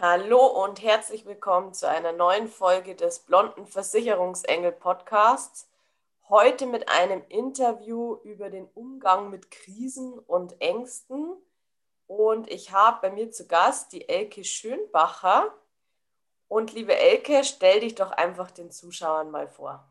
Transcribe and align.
Hallo 0.00 0.46
und 0.46 0.80
herzlich 0.80 1.26
willkommen 1.26 1.74
zu 1.74 1.88
einer 1.88 2.12
neuen 2.12 2.46
Folge 2.46 2.94
des 2.94 3.18
Blonden 3.18 3.66
Versicherungsengel 3.66 4.70
Podcasts. 4.70 5.68
Heute 6.28 6.66
mit 6.66 6.88
einem 6.88 7.24
Interview 7.28 8.14
über 8.22 8.48
den 8.48 8.68
Umgang 8.74 9.28
mit 9.28 9.50
Krisen 9.50 10.16
und 10.16 10.60
Ängsten. 10.60 11.32
Und 12.06 12.48
ich 12.48 12.70
habe 12.70 13.00
bei 13.02 13.10
mir 13.10 13.32
zu 13.32 13.48
Gast 13.48 13.92
die 13.92 14.08
Elke 14.08 14.44
Schönbacher. 14.44 15.52
Und 16.46 16.72
liebe 16.74 16.96
Elke, 16.96 17.42
stell 17.42 17.80
dich 17.80 17.96
doch 17.96 18.12
einfach 18.12 18.52
den 18.52 18.70
Zuschauern 18.70 19.32
mal 19.32 19.48
vor. 19.48 19.84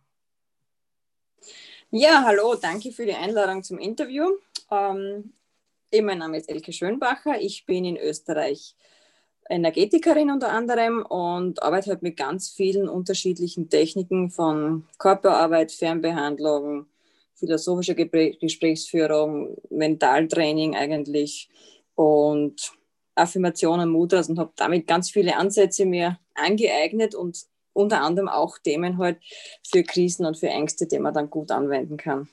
Ja, 1.92 2.24
hallo, 2.24 2.56
danke 2.56 2.94
für 2.94 3.06
die 3.06 3.14
Einladung 3.14 3.62
zum 3.62 3.78
Interview. 3.78 4.38
Ähm, 4.72 5.34
mein 5.92 6.18
Name 6.20 6.38
ist 6.38 6.48
Elke 6.48 6.72
Schönbacher. 6.72 7.42
Ich 7.42 7.66
bin 7.66 7.84
in 7.84 7.98
Österreich 7.98 8.74
Energetikerin 9.50 10.30
unter 10.30 10.50
anderem 10.50 11.06
und 11.06 11.64
arbeite 11.64 11.92
halt 11.92 12.02
mit 12.02 12.18
ganz 12.18 12.50
vielen 12.50 12.90
unterschiedlichen 12.90 13.70
Techniken 13.70 14.30
von 14.30 14.86
Körperarbeit, 14.98 15.72
Fernbehandlung, 15.72 16.88
philosophischer 17.36 17.96
Gesprächsführung, 17.96 19.58
Mentaltraining 19.70 20.76
eigentlich 20.76 21.50
und 21.96 22.74
Affirmationen, 23.16 23.90
Mudras 23.90 24.30
und 24.30 24.40
habe 24.40 24.52
damit 24.56 24.88
ganz 24.88 25.10
viele 25.10 25.38
Ansätze 25.38 25.86
mir 25.86 26.20
angeeignet 26.36 27.16
und 27.16 27.46
unter 27.74 28.02
anderem 28.02 28.28
auch 28.28 28.58
Themen 28.58 28.98
halt 28.98 29.20
für 29.66 29.84
Krisen 29.84 30.26
und 30.26 30.38
für 30.38 30.50
Ängste, 30.50 30.88
die 30.88 31.00
man 31.00 31.14
dann 31.14 31.30
gut 31.30 31.52
anwenden 31.52 31.98
kann. 31.98 32.28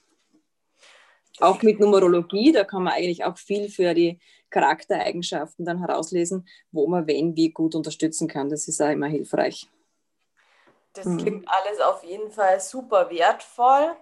Auch 1.40 1.62
mit 1.62 1.80
Numerologie, 1.80 2.52
da 2.52 2.64
kann 2.64 2.84
man 2.84 2.92
eigentlich 2.92 3.24
auch 3.24 3.36
viel 3.36 3.68
für 3.68 3.92
die 3.94 4.20
Charaktereigenschaften 4.50 5.64
dann 5.64 5.80
herauslesen, 5.80 6.48
wo 6.70 6.86
man 6.86 7.06
wen 7.06 7.34
wie 7.34 7.50
gut 7.50 7.74
unterstützen 7.74 8.28
kann. 8.28 8.48
Das 8.48 8.68
ist 8.68 8.80
auch 8.80 8.90
immer 8.90 9.08
hilfreich. 9.08 9.68
Das 10.92 11.06
mhm. 11.06 11.18
klingt 11.18 11.48
alles 11.48 11.80
auf 11.80 12.04
jeden 12.04 12.30
Fall 12.30 12.60
super 12.60 13.10
wertvoll. 13.10 13.96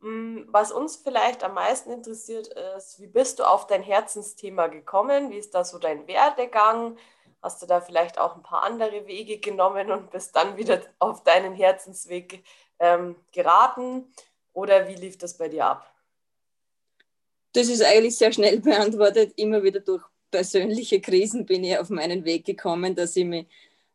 Mm, 0.00 0.42
was 0.48 0.72
uns 0.72 0.96
vielleicht 0.96 1.44
am 1.44 1.54
meisten 1.54 1.92
interessiert 1.92 2.48
ist, 2.76 3.00
wie 3.00 3.06
bist 3.06 3.38
du 3.38 3.44
auf 3.44 3.66
dein 3.68 3.82
Herzensthema 3.82 4.66
gekommen? 4.66 5.30
Wie 5.30 5.38
ist 5.38 5.54
da 5.54 5.64
so 5.64 5.78
dein 5.78 6.08
Werdegang? 6.08 6.98
Hast 7.40 7.62
du 7.62 7.66
da 7.66 7.80
vielleicht 7.80 8.18
auch 8.18 8.34
ein 8.34 8.42
paar 8.42 8.64
andere 8.64 9.06
Wege 9.06 9.38
genommen 9.38 9.92
und 9.92 10.10
bist 10.10 10.34
dann 10.34 10.56
wieder 10.56 10.80
auf 10.98 11.22
deinen 11.22 11.54
Herzensweg 11.54 12.42
ähm, 12.80 13.14
geraten? 13.32 14.12
Oder 14.52 14.88
wie 14.88 14.94
lief 14.94 15.18
das 15.18 15.38
bei 15.38 15.48
dir 15.48 15.66
ab? 15.66 15.93
Das 17.54 17.68
ist 17.68 17.82
eigentlich 17.82 18.16
sehr 18.16 18.32
schnell 18.32 18.60
beantwortet. 18.60 19.32
Immer 19.36 19.62
wieder 19.62 19.80
durch 19.80 20.04
persönliche 20.30 21.00
Krisen 21.00 21.46
bin 21.46 21.64
ich 21.64 21.78
auf 21.78 21.88
meinen 21.88 22.24
Weg 22.26 22.44
gekommen, 22.44 22.94
dass 22.94 23.16
ich 23.16 23.24
mir 23.24 23.46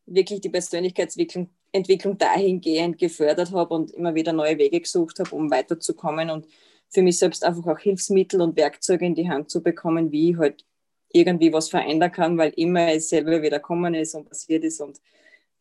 wirklich 0.07 0.41
die 0.41 0.49
Persönlichkeitsentwicklung 0.49 1.49
Entwicklung 1.71 2.17
dahingehend 2.17 2.97
gefördert 2.97 3.51
habe 3.51 3.73
und 3.73 3.91
immer 3.91 4.15
wieder 4.15 4.33
neue 4.33 4.57
Wege 4.57 4.81
gesucht 4.81 5.19
habe, 5.19 5.35
um 5.35 5.51
weiterzukommen 5.51 6.29
und 6.29 6.47
für 6.89 7.01
mich 7.01 7.19
selbst 7.19 7.43
einfach 7.43 7.67
auch 7.67 7.79
Hilfsmittel 7.79 8.41
und 8.41 8.57
Werkzeuge 8.57 9.05
in 9.05 9.15
die 9.15 9.29
Hand 9.29 9.51
zu 9.51 9.61
bekommen, 9.61 10.11
wie 10.11 10.31
ich 10.31 10.37
halt 10.37 10.65
irgendwie 11.11 11.53
was 11.53 11.69
verändern 11.69 12.11
kann, 12.11 12.37
weil 12.37 12.51
immer 12.55 12.91
es 12.91 13.09
selber 13.09 13.41
wieder 13.41 13.59
kommen 13.59 13.93
ist 13.93 14.15
und 14.15 14.27
passiert 14.27 14.63
ist 14.63 14.81
und 14.81 14.99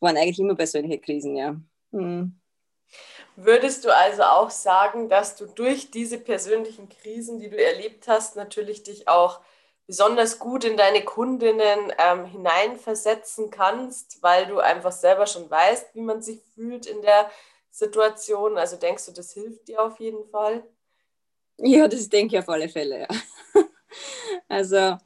waren 0.01 0.17
eigentlich 0.17 0.39
immer 0.39 0.55
persönliche 0.55 0.99
Krisen, 0.99 1.37
ja. 1.37 1.61
Hm. 1.93 2.39
Würdest 3.41 3.85
du 3.85 3.95
also 3.95 4.25
auch 4.25 4.51
sagen, 4.51 5.09
dass 5.09 5.37
du 5.37 5.47
durch 5.47 5.93
diese 5.93 6.19
persönlichen 6.19 6.89
Krisen, 6.89 7.39
die 7.39 7.49
du 7.49 7.57
erlebt 7.57 8.09
hast, 8.09 8.35
natürlich 8.35 8.83
dich 8.83 9.07
auch 9.07 9.39
besonders 9.87 10.41
gut 10.41 10.65
in 10.65 10.77
deine 10.77 11.05
Kundinnen 11.05 11.93
ähm, 11.99 12.25
hineinversetzen 12.25 13.53
kannst, 13.53 14.21
weil 14.25 14.47
du 14.47 14.59
einfach 14.59 14.91
selber 14.91 15.29
schon 15.29 15.49
weißt, 15.49 15.95
wie 15.95 16.01
man 16.01 16.21
sich 16.21 16.41
fühlt 16.53 16.87
in 16.87 17.01
der 17.01 17.31
Situation? 17.71 18.59
Also 18.59 18.77
denkst 18.77 19.07
du, 19.07 19.13
das 19.13 19.31
hilft 19.31 19.69
dir 19.69 19.83
auf 19.85 20.01
jeden 20.01 20.29
Fall? 20.31 20.65
Ja, 21.59 21.87
das 21.87 22.09
denke 22.09 22.35
ich 22.35 22.43
auf 22.43 22.49
alle 22.49 22.69
Fälle, 22.69 23.03
ja. 23.03 23.09
Also 24.49 24.99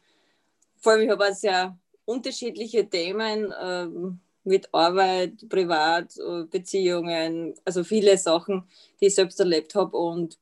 vor 0.80 0.92
allem, 0.92 1.02
ich 1.02 1.10
habe 1.10 1.34
sehr 1.34 1.78
unterschiedliche 2.06 2.88
Themen. 2.88 3.52
Ähm, 3.62 4.21
mit 4.44 4.68
Arbeit, 4.72 5.48
Privat, 5.48 6.16
äh, 6.16 6.44
Beziehungen, 6.44 7.54
also 7.64 7.84
viele 7.84 8.18
Sachen, 8.18 8.64
die 9.00 9.06
ich 9.06 9.14
selbst 9.14 9.38
erlebt 9.40 9.74
habe 9.74 9.96
und 9.96 10.38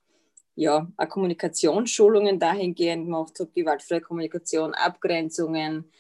ja, 0.54 0.90
auch 0.96 1.08
Kommunikationsschulungen 1.08 2.38
dahingehend 2.38 3.06
gemacht 3.06 3.38
habe, 3.40 3.50
gewaltfreie 3.54 4.00
Kommunikation, 4.00 4.74
Abgrenzungen. 4.74 5.90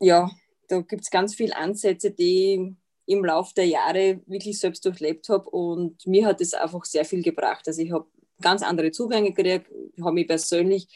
Ja, 0.00 0.30
da 0.68 0.80
gibt 0.80 1.02
es 1.02 1.10
ganz 1.10 1.34
viele 1.34 1.56
Ansätze, 1.56 2.10
die 2.10 2.76
ich 3.06 3.14
im 3.14 3.24
Laufe 3.24 3.54
der 3.54 3.66
Jahre 3.66 4.20
wirklich 4.26 4.58
selbst 4.58 4.84
durchlebt 4.84 5.28
habe 5.28 5.48
und 5.50 6.06
mir 6.06 6.26
hat 6.26 6.40
es 6.40 6.54
einfach 6.54 6.84
sehr 6.84 7.04
viel 7.04 7.22
gebracht. 7.22 7.66
Also 7.66 7.82
ich 7.82 7.92
habe 7.92 8.06
ganz 8.40 8.62
andere 8.62 8.90
Zugänge 8.90 9.32
gekriegt, 9.32 9.70
habe 10.00 10.12
mich 10.12 10.28
persönlich, 10.28 10.88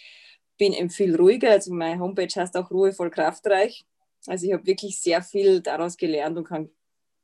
bin 0.59 0.91
viel 0.91 1.17
ruhiger, 1.17 1.53
also 1.53 1.73
meine 1.73 2.01
Homepage 2.01 2.29
heißt 2.35 2.57
auch 2.57 2.71
ruhevoll 2.71 3.11
kraftreich 3.11 3.87
also 4.27 4.47
ich 4.47 4.53
habe 4.53 4.67
wirklich 4.67 5.01
sehr 5.01 5.23
viel 5.23 5.61
daraus 5.61 5.97
gelernt 5.97 6.37
und 6.37 6.45
kann 6.45 6.71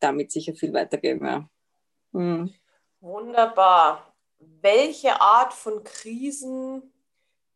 damit 0.00 0.32
sicher 0.32 0.54
viel 0.54 0.72
weitergeben. 0.72 1.26
Ja. 1.26 1.48
Hm. 2.12 2.54
Wunderbar. 3.00 4.14
Welche 4.38 5.20
Art 5.20 5.52
von 5.52 5.84
Krisen, 5.84 6.92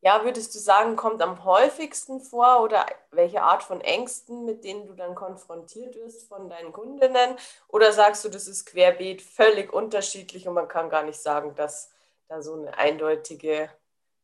ja, 0.01 0.25
würdest 0.25 0.55
du 0.55 0.59
sagen, 0.59 0.97
kommt 0.97 1.21
am 1.21 1.45
häufigsten 1.45 2.21
vor 2.21 2.63
oder 2.63 2.87
welche 3.11 3.43
Art 3.43 3.63
von 3.63 3.81
Ängsten, 3.81 4.45
mit 4.45 4.65
denen 4.65 4.87
du 4.87 4.95
dann 4.95 5.15
konfrontiert 5.15 5.97
wirst 5.97 6.29
von 6.29 6.49
deinen 6.49 6.73
Kundinnen? 6.73 7.37
Oder 7.69 7.93
sagst 7.93 8.25
du, 8.25 8.29
das 8.29 8.47
ist 8.47 8.67
querbeet 8.67 9.23
völlig 9.23 9.73
unterschiedlich 9.73 10.49
und 10.49 10.55
man 10.55 10.69
kann 10.69 10.89
gar 10.89 11.03
nicht 11.03 11.21
sagen, 11.21 11.55
dass 11.55 11.91
da 12.29 12.41
so 12.43 12.55
eine 12.55 12.77
eindeutige 12.79 13.71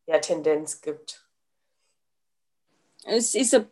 ja, 0.06 0.19
Tendenz 0.19 0.81
gibt? 0.81 1.27
Es 3.04 3.34
ist 3.34 3.54
ein 3.54 3.71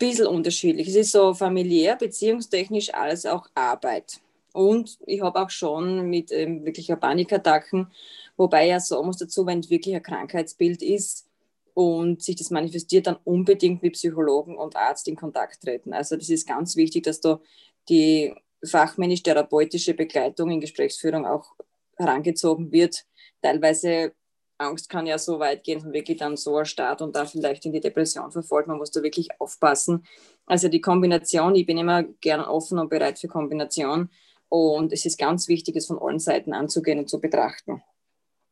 bisschen 0.00 0.26
unterschiedlich. 0.26 0.88
Es 0.88 0.96
ist 0.96 1.12
so 1.12 1.32
familiär, 1.34 1.94
beziehungstechnisch 1.94 2.92
als 2.92 3.26
auch 3.26 3.46
Arbeit. 3.54 4.20
Und 4.52 4.98
ich 5.06 5.20
habe 5.20 5.40
auch 5.40 5.50
schon 5.50 6.10
mit 6.10 6.32
ähm, 6.32 6.64
wirklicher 6.64 6.96
Panikattacken, 6.96 7.92
wobei 8.36 8.66
ja 8.66 8.80
sagen 8.80 9.06
muss 9.06 9.18
dazu, 9.18 9.46
wenn 9.46 9.60
es 9.60 9.70
wirklich 9.70 9.94
ein 9.94 10.02
Krankheitsbild 10.02 10.82
ist 10.82 11.28
und 11.74 12.22
sich 12.22 12.34
das 12.34 12.50
manifestiert, 12.50 13.06
dann 13.06 13.18
unbedingt 13.22 13.82
mit 13.82 13.92
Psychologen 13.92 14.56
und 14.56 14.74
Arzt 14.74 15.06
in 15.06 15.14
Kontakt 15.14 15.60
treten. 15.62 15.92
Also 15.92 16.16
das 16.16 16.28
ist 16.28 16.48
ganz 16.48 16.74
wichtig, 16.74 17.04
dass 17.04 17.20
da 17.20 17.40
die 17.88 18.34
fachmännisch-therapeutische 18.64 19.94
Begleitung 19.94 20.50
in 20.50 20.60
Gesprächsführung 20.60 21.26
auch 21.26 21.54
herangezogen 21.96 22.72
wird. 22.72 23.04
Teilweise 23.42 24.12
Angst 24.60 24.88
kann 24.88 25.06
ja 25.06 25.18
so 25.18 25.38
weit 25.38 25.64
gehen, 25.64 25.82
dass 25.82 25.92
wirklich 25.92 26.18
dann 26.18 26.36
so 26.36 26.58
erstarrt 26.58 27.02
und 27.02 27.16
da 27.16 27.24
vielleicht 27.24 27.64
in 27.66 27.72
die 27.72 27.80
Depression 27.80 28.30
verfolgt. 28.30 28.68
Man 28.68 28.78
muss 28.78 28.90
da 28.90 29.02
wirklich 29.02 29.28
aufpassen. 29.40 30.06
Also 30.46 30.68
die 30.68 30.80
Kombination, 30.80 31.54
ich 31.54 31.66
bin 31.66 31.78
immer 31.78 32.02
gern 32.02 32.40
offen 32.40 32.78
und 32.78 32.90
bereit 32.90 33.18
für 33.18 33.28
Kombination. 33.28 34.10
Und 34.48 34.92
es 34.92 35.06
ist 35.06 35.18
ganz 35.18 35.48
wichtig, 35.48 35.76
es 35.76 35.86
von 35.86 35.98
allen 35.98 36.18
Seiten 36.18 36.52
anzugehen 36.52 36.98
und 36.98 37.08
zu 37.08 37.20
betrachten. 37.20 37.82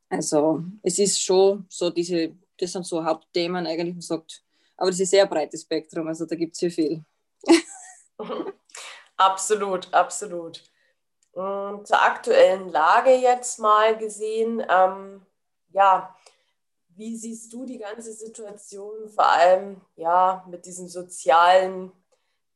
Also 0.08 0.62
es 0.82 0.98
ist 0.98 1.22
schon 1.22 1.66
so 1.68 1.90
diese, 1.90 2.34
das 2.58 2.72
sind 2.72 2.86
so 2.86 3.04
Hauptthemen 3.04 3.66
eigentlich, 3.66 3.94
man 3.94 4.00
sagt, 4.00 4.42
aber 4.76 4.90
das 4.90 5.00
ist 5.00 5.10
sehr 5.10 5.26
breites 5.26 5.62
Spektrum, 5.62 6.06
also 6.06 6.24
da 6.24 6.36
gibt 6.36 6.54
es 6.54 6.60
hier 6.60 6.70
viel. 6.70 7.04
absolut, 9.16 9.92
absolut. 9.92 10.62
Und 11.32 11.86
zur 11.86 12.00
aktuellen 12.00 12.70
Lage 12.70 13.10
jetzt 13.10 13.58
mal 13.58 13.98
gesehen, 13.98 14.64
ähm, 14.68 15.20
ja, 15.78 16.16
wie 16.88 17.16
siehst 17.16 17.52
du 17.52 17.64
die 17.64 17.78
ganze 17.78 18.12
Situation, 18.12 19.08
vor 19.08 19.26
allem 19.26 19.80
ja 19.94 20.44
mit 20.48 20.66
diesen 20.66 20.88
sozialen 20.88 21.92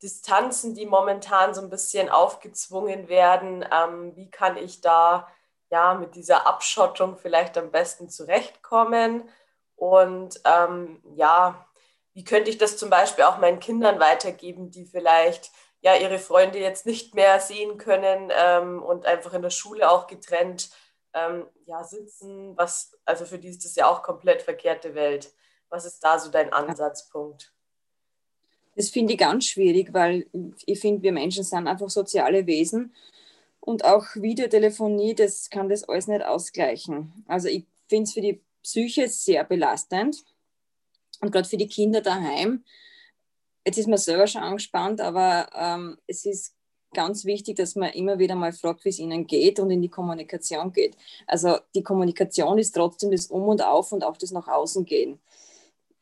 Distanzen, 0.03 0.75
die 0.75 0.87
momentan 0.87 1.55
so 1.55 1.61
ein 1.61 1.71
bisschen 1.71 2.09
aufgezwungen 2.09 3.09
werden? 3.09 3.65
Ähm, 3.73 4.17
wie 4.17 4.29
kann 4.29 4.57
ich 4.57 4.81
da 4.81 5.29
ja 5.71 5.95
mit 5.95 6.17
dieser 6.17 6.49
Abschottung 6.49 7.17
vielleicht 7.17 7.57
am 7.57 7.71
besten 7.71 8.09
zurechtkommen? 8.11 9.29
Und 9.77 10.41
ähm, 10.45 11.01
ja, 11.15 11.65
wie 12.13 12.25
könnte 12.25 12.51
ich 12.51 12.59
das 12.59 12.77
zum 12.77 12.91
Beispiel 12.91 13.25
auch 13.25 13.39
meinen 13.39 13.61
Kindern 13.61 14.01
weitergeben, 14.01 14.73
die 14.73 14.85
vielleicht 14.85 15.53
ja 15.81 15.95
ihre 15.95 16.19
Freunde 16.19 16.59
jetzt 16.59 16.87
nicht 16.87 17.15
mehr 17.15 17.39
sehen 17.39 17.79
können 17.79 18.33
ähm, 18.37 18.83
und 18.83 19.07
einfach 19.07 19.33
in 19.35 19.43
der 19.43 19.51
Schule 19.51 19.89
auch 19.89 20.09
getrennt 20.09 20.71
ähm, 21.15 21.47
ja, 21.67 21.83
sitzen, 21.85 22.57
was, 22.57 22.99
also 23.05 23.25
für 23.25 23.39
die 23.39 23.49
ist 23.49 23.65
das 23.65 23.75
ja 23.77 23.89
auch 23.89 24.03
komplett 24.03 24.43
verkehrte 24.43 24.95
Welt. 24.95 25.33
Was 25.69 25.85
ist 25.85 26.01
da 26.01 26.19
so 26.19 26.31
dein 26.31 26.53
Ansatzpunkt? 26.53 27.53
Das 28.75 28.89
finde 28.89 29.13
ich 29.13 29.19
ganz 29.19 29.47
schwierig, 29.47 29.93
weil 29.93 30.27
ich 30.65 30.81
finde, 30.81 31.03
wir 31.03 31.13
Menschen 31.13 31.45
sind 31.45 31.67
einfach 31.67 31.91
soziale 31.91 32.47
Wesen 32.47 32.95
und 33.61 33.85
auch 33.85 34.07
Videotelefonie, 34.15 35.15
das 35.15 35.51
kann 35.51 35.69
das 35.69 35.85
alles 35.85 36.07
nicht 36.07 36.25
ausgleichen. 36.25 37.25
Also 37.29 37.49
ich 37.49 37.67
finde 37.89 38.05
es 38.05 38.15
für 38.15 38.23
die 38.23 38.41
Psyche 38.63 39.09
sehr 39.09 39.45
belastend 39.45 40.25
und 41.21 41.31
gerade 41.31 41.49
für 41.49 41.59
die 41.59 41.69
Kinder 41.69 42.01
daheim 42.01 42.65
jetzt 43.65 43.79
ist 43.79 43.89
man 43.89 43.99
selber 43.99 44.27
schon 44.27 44.43
angespannt, 44.43 45.01
aber 45.01 45.49
ähm, 45.55 45.99
es 46.07 46.25
ist 46.25 46.55
ganz 46.95 47.25
wichtig, 47.25 47.57
dass 47.57 47.77
man 47.77 47.91
immer 47.91 48.19
wieder 48.19 48.35
mal 48.35 48.53
fragt, 48.53 48.85
wie 48.85 48.91
es 48.91 48.99
ihnen 48.99 49.27
geht 49.27 49.59
und 49.61 49.71
in 49.71 49.83
die 49.83 49.89
Kommunikation 49.89 50.73
geht. 50.73 50.97
Also 51.27 51.59
die 51.75 51.83
Kommunikation 51.83 52.59
ist 52.59 52.73
trotzdem 52.73 53.11
das 53.11 53.27
Um 53.27 53.49
und 53.49 53.63
Auf 53.63 53.93
und 53.93 54.05
auch 54.05 54.17
das 54.17 54.31
nach 54.31 54.49
außen 54.49 54.85
gehen. 54.85 55.19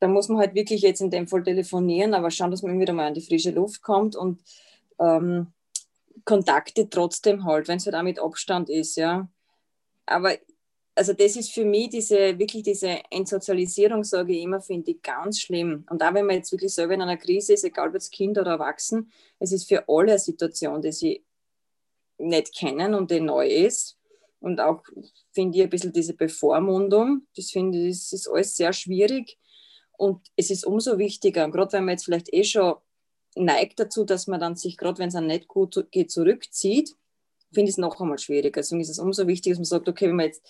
Da 0.00 0.08
muss 0.08 0.28
man 0.28 0.38
halt 0.38 0.54
wirklich 0.54 0.82
jetzt 0.82 1.00
in 1.00 1.10
dem 1.10 1.26
Fall 1.26 1.42
telefonieren, 1.42 2.14
aber 2.14 2.30
schauen, 2.30 2.50
dass 2.50 2.62
man 2.62 2.80
wieder 2.80 2.92
mal 2.92 3.08
an 3.08 3.14
die 3.14 3.20
frische 3.20 3.50
Luft 3.50 3.82
kommt 3.82 4.16
und 4.16 4.40
ähm, 4.98 5.48
Kontakte 6.24 6.88
trotzdem 6.88 7.44
halt, 7.44 7.68
wenn 7.68 7.78
es 7.78 7.86
halt 7.86 7.96
auch 7.96 8.02
mit 8.02 8.18
Abstand 8.18 8.70
ist, 8.70 8.96
ja. 8.96 9.28
Aber 10.06 10.36
also 10.94 11.12
das 11.12 11.36
ist 11.36 11.52
für 11.52 11.64
mich 11.64 11.90
diese, 11.90 12.38
wirklich 12.38 12.62
diese 12.62 12.98
Entsozialisierung, 13.10 14.04
sage 14.04 14.34
ich 14.34 14.42
immer, 14.42 14.60
finde 14.60 14.90
ich 14.90 15.02
ganz 15.02 15.40
schlimm. 15.40 15.84
Und 15.88 16.02
auch 16.02 16.14
wenn 16.14 16.26
man 16.26 16.36
jetzt 16.36 16.52
wirklich 16.52 16.74
selber 16.74 16.94
in 16.94 17.02
einer 17.02 17.16
Krise 17.16 17.54
ist, 17.54 17.64
egal 17.64 17.88
ob 17.88 17.94
jetzt 17.94 18.10
Kind 18.10 18.38
oder 18.38 18.52
Erwachsen, 18.52 19.10
es 19.38 19.52
ist 19.52 19.68
für 19.68 19.88
alle 19.88 20.12
eine 20.12 20.18
Situation, 20.18 20.82
die 20.82 20.92
sie 20.92 21.24
nicht 22.18 22.54
kennen 22.54 22.94
und 22.94 23.10
die 23.10 23.20
neu 23.20 23.48
ist. 23.48 23.96
Und 24.40 24.60
auch 24.60 24.82
finde 25.32 25.58
ich 25.58 25.64
ein 25.64 25.70
bisschen 25.70 25.92
diese 25.92 26.14
Bevormundung, 26.14 27.26
das 27.36 27.50
finde 27.50 27.78
ich, 27.78 27.98
das 27.98 28.12
ist 28.12 28.28
alles 28.28 28.56
sehr 28.56 28.72
schwierig. 28.72 29.38
Und 29.92 30.26
es 30.36 30.50
ist 30.50 30.64
umso 30.64 30.98
wichtiger, 30.98 31.48
gerade 31.50 31.72
wenn 31.74 31.84
man 31.84 31.92
jetzt 31.92 32.04
vielleicht 32.04 32.32
eh 32.32 32.44
schon 32.44 32.74
neigt 33.36 33.78
dazu, 33.78 34.04
dass 34.04 34.26
man 34.26 34.40
dann 34.40 34.56
sich, 34.56 34.76
gerade 34.76 34.98
wenn 34.98 35.08
es 35.08 35.14
einem 35.14 35.26
nicht 35.26 35.46
gut 35.46 35.86
geht, 35.90 36.10
zurückzieht, 36.10 36.96
finde 37.52 37.68
ich 37.68 37.74
es 37.74 37.78
noch 37.78 38.00
einmal 38.00 38.18
schwieriger. 38.18 38.60
Deswegen 38.60 38.80
ist 38.80 38.88
es 38.88 38.98
umso 38.98 39.26
wichtiger, 39.26 39.52
dass 39.52 39.58
man 39.58 39.64
sagt, 39.78 39.88
okay, 39.88 40.08
wenn 40.08 40.16
man 40.16 40.26
jetzt 40.26 40.42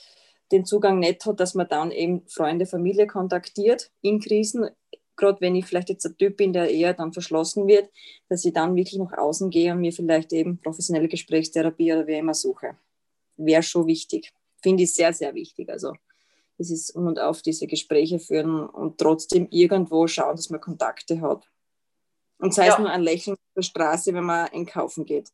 den 0.52 0.64
Zugang 0.64 0.98
nicht 0.98 1.24
hat, 1.26 1.40
dass 1.40 1.54
man 1.54 1.68
dann 1.68 1.90
eben 1.90 2.26
Freunde, 2.26 2.66
Familie 2.66 3.06
kontaktiert 3.06 3.90
in 4.02 4.20
Krisen, 4.20 4.68
gerade 5.16 5.40
wenn 5.40 5.54
ich 5.54 5.66
vielleicht 5.66 5.90
jetzt 5.90 6.06
ein 6.06 6.16
Typ 6.16 6.36
bin, 6.36 6.52
der 6.52 6.70
eher 6.70 6.94
dann 6.94 7.12
verschlossen 7.12 7.68
wird, 7.68 7.90
dass 8.28 8.44
ich 8.44 8.52
dann 8.52 8.74
wirklich 8.74 8.98
nach 8.98 9.16
außen 9.16 9.50
gehe 9.50 9.72
und 9.72 9.80
mir 9.80 9.92
vielleicht 9.92 10.32
eben 10.32 10.58
professionelle 10.58 11.08
Gesprächstherapie 11.08 11.92
oder 11.92 12.06
wie 12.06 12.14
immer 12.14 12.34
suche. 12.34 12.76
Wäre 13.36 13.62
schon 13.62 13.86
wichtig. 13.86 14.32
Finde 14.62 14.82
ich 14.82 14.94
sehr, 14.94 15.12
sehr 15.12 15.34
wichtig. 15.34 15.68
Also 15.68 15.92
es 16.58 16.70
ist 16.70 16.90
um 16.90 17.06
und 17.06 17.20
auf 17.20 17.42
diese 17.42 17.66
Gespräche 17.66 18.18
führen 18.18 18.66
und 18.66 18.98
trotzdem 18.98 19.46
irgendwo 19.50 20.06
schauen, 20.06 20.36
dass 20.36 20.50
man 20.50 20.60
Kontakte 20.60 21.20
hat. 21.20 21.48
Und 22.38 22.54
sei 22.54 22.66
ja. 22.66 22.72
es 22.72 22.78
nur 22.78 22.90
ein 22.90 23.02
Lächeln 23.02 23.34
auf 23.34 23.54
der 23.56 23.62
Straße, 23.62 24.14
wenn 24.14 24.24
man 24.24 24.48
einkaufen 24.48 25.04
geht. 25.04 25.30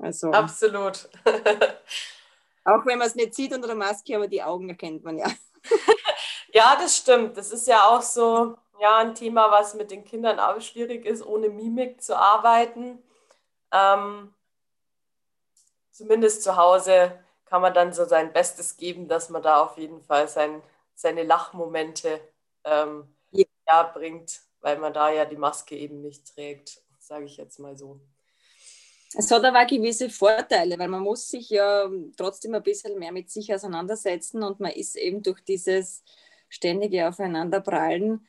Also, 0.00 0.32
Absolut. 0.32 1.08
Auch 2.64 2.86
wenn 2.86 2.98
man 2.98 3.06
es 3.06 3.14
nicht 3.14 3.34
sieht 3.34 3.52
unter 3.52 3.68
der 3.68 3.76
Maske, 3.76 4.16
aber 4.16 4.26
die 4.26 4.42
Augen 4.42 4.68
erkennt 4.68 5.04
man 5.04 5.18
ja. 5.18 5.26
ja, 6.52 6.76
das 6.76 6.96
stimmt. 6.96 7.36
Das 7.36 7.52
ist 7.52 7.66
ja 7.66 7.84
auch 7.84 8.02
so 8.02 8.56
ja, 8.80 8.98
ein 8.98 9.14
Thema, 9.14 9.50
was 9.50 9.74
mit 9.74 9.90
den 9.90 10.04
Kindern 10.04 10.38
auch 10.38 10.60
schwierig 10.60 11.04
ist, 11.04 11.24
ohne 11.24 11.48
Mimik 11.48 12.02
zu 12.02 12.16
arbeiten. 12.16 13.02
Ähm, 13.70 14.34
zumindest 15.90 16.42
zu 16.42 16.56
Hause 16.56 17.18
kann 17.44 17.62
man 17.62 17.74
dann 17.74 17.92
so 17.92 18.04
sein 18.04 18.32
Bestes 18.32 18.76
geben, 18.76 19.08
dass 19.08 19.28
man 19.28 19.42
da 19.42 19.62
auf 19.62 19.76
jeden 19.78 20.02
Fall 20.02 20.26
sein, 20.28 20.62
seine 20.94 21.22
Lachmomente 21.22 22.20
ähm, 22.64 23.14
ja. 23.30 23.44
ja. 23.68 23.82
bringt, 23.82 24.40
weil 24.60 24.78
man 24.78 24.92
da 24.92 25.10
ja 25.10 25.24
die 25.24 25.36
Maske 25.36 25.76
eben 25.76 26.00
nicht 26.00 26.34
trägt, 26.34 26.82
sage 26.98 27.26
ich 27.26 27.36
jetzt 27.36 27.58
mal 27.58 27.76
so. 27.76 28.00
Es 29.16 29.30
hat 29.30 29.44
aber 29.44 29.64
gewisse 29.64 30.10
Vorteile, 30.10 30.78
weil 30.78 30.88
man 30.88 31.02
muss 31.02 31.28
sich 31.28 31.50
ja 31.50 31.88
trotzdem 32.16 32.54
ein 32.54 32.62
bisschen 32.62 32.98
mehr 32.98 33.12
mit 33.12 33.30
sich 33.30 33.54
auseinandersetzen 33.54 34.42
und 34.42 34.58
man 34.58 34.72
ist 34.72 34.96
eben 34.96 35.22
durch 35.22 35.40
dieses 35.40 36.02
ständige 36.48 37.08
Aufeinanderprallen 37.08 38.26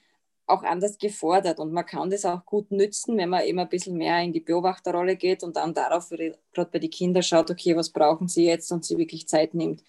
auch 0.47 0.61
anders 0.61 0.99
gefordert 0.99 1.59
und 1.59 1.73
man 1.73 1.85
kann 1.87 2.11
das 2.11 2.23
auch 2.23 2.45
gut 2.45 2.69
nützen, 2.69 3.17
wenn 3.17 3.29
man 3.29 3.43
eben 3.43 3.57
ein 3.57 3.69
bisschen 3.69 3.97
mehr 3.97 4.19
in 4.21 4.31
die 4.31 4.41
Beobachterrolle 4.41 5.15
geht 5.15 5.41
und 5.43 5.55
dann 5.55 5.73
darauf 5.73 6.09
gerade 6.09 6.69
bei 6.71 6.79
den 6.79 6.91
Kindern 6.91 7.23
schaut, 7.23 7.49
okay, 7.49 7.75
was 7.75 7.89
brauchen 7.89 8.27
sie 8.27 8.45
jetzt 8.45 8.71
und 8.71 8.85
sie 8.85 8.97
wirklich 8.97 9.27
Zeit 9.27 9.55
nimmt. 9.55 9.83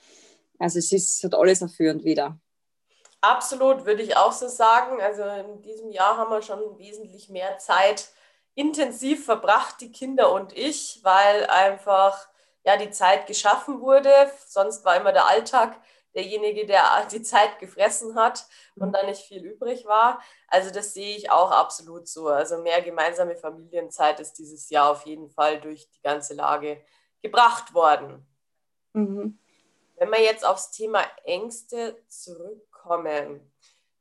Also 0.59 0.79
es 0.79 0.93
ist, 0.93 1.23
hat 1.25 1.35
alles 1.35 1.59
dafür 1.59 1.93
und 1.93 2.05
wieder. 2.05 2.39
Absolut, 3.21 3.85
würde 3.85 4.03
ich 4.03 4.17
auch 4.17 4.33
so 4.33 4.49
sagen. 4.49 5.01
Also 5.03 5.23
in 5.23 5.61
diesem 5.61 5.91
Jahr 5.91 6.17
haben 6.17 6.31
wir 6.31 6.41
schon 6.41 6.79
wesentlich 6.79 7.29
mehr 7.29 7.59
Zeit 7.59 8.09
intensiv 8.57 9.25
verbracht, 9.25 9.81
die 9.81 9.93
Kinder 9.93 10.33
und 10.33 10.57
ich, 10.57 11.01
weil 11.05 11.47
einfach 11.47 12.27
ja 12.65 12.77
die 12.77 12.91
Zeit 12.91 13.27
geschaffen 13.27 13.81
wurde. 13.81 14.11
Sonst 14.49 14.85
war 14.85 14.97
immer 14.97 15.13
der 15.13 15.29
Alltag 15.29 15.81
derjenige, 16.15 16.67
der 16.67 17.07
die 17.13 17.23
Zeit 17.23 17.61
gefressen 17.61 18.17
hat 18.17 18.47
und 18.75 18.93
da 18.93 19.05
nicht 19.05 19.23
viel 19.23 19.45
übrig 19.45 19.85
war. 19.85 20.21
Also 20.49 20.73
das 20.73 20.95
sehe 20.95 21.17
ich 21.17 21.31
auch 21.31 21.53
absolut 21.53 22.09
so. 22.09 22.29
Also 22.29 22.59
mehr 22.59 22.83
gemeinsame 22.83 23.37
Familienzeit 23.37 24.19
ist 24.19 24.39
dieses 24.39 24.69
Jahr 24.71 24.91
auf 24.91 25.07
jeden 25.07 25.29
Fall 25.29 25.61
durch 25.61 25.89
die 25.91 26.03
ganze 26.03 26.35
Lage 26.35 26.83
gebracht 27.23 27.75
worden. 27.75 28.27
Mhm. 28.95 29.39
Wenn 29.99 30.11
wir 30.11 30.23
jetzt 30.23 30.45
aufs 30.45 30.71
Thema 30.71 31.05
Ängste 31.25 32.03
zurückkommen, 32.09 33.53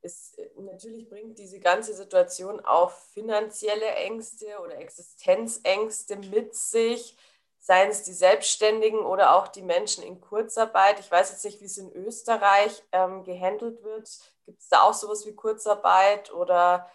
es, 0.06 0.36
natürlich 0.56 1.08
bringt 1.08 1.38
diese 1.38 1.60
ganze 1.60 1.94
Situation 1.94 2.64
auch 2.64 2.90
finanzielle 2.90 3.86
Ängste 3.86 4.46
oder 4.64 4.78
Existenzängste 4.78 6.16
mit 6.16 6.54
sich, 6.54 7.16
seien 7.58 7.90
es 7.90 8.04
die 8.04 8.12
Selbstständigen 8.12 9.00
oder 9.00 9.36
auch 9.36 9.48
die 9.48 9.62
Menschen 9.62 10.04
in 10.04 10.20
Kurzarbeit. 10.20 11.00
Ich 11.00 11.10
weiß 11.10 11.30
jetzt 11.30 11.44
nicht, 11.44 11.60
wie 11.60 11.66
es 11.66 11.78
in 11.78 11.92
Österreich 11.92 12.82
ähm, 12.92 13.24
gehandelt 13.24 13.82
wird. 13.82 14.08
Gibt 14.46 14.60
es 14.60 14.68
da 14.68 14.82
auch 14.82 14.94
sowas 14.94 15.26
wie 15.26 15.34
Kurzarbeit 15.34 16.32
oder 16.32 16.88